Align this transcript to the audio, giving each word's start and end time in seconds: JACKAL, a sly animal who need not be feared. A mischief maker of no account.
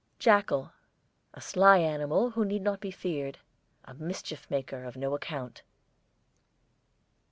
JACKAL, 0.17 0.73
a 1.35 1.41
sly 1.41 1.77
animal 1.77 2.31
who 2.31 2.43
need 2.43 2.63
not 2.63 2.79
be 2.79 2.89
feared. 2.89 3.37
A 3.85 3.93
mischief 3.93 4.49
maker 4.49 4.83
of 4.83 4.97
no 4.97 5.13
account. 5.13 5.61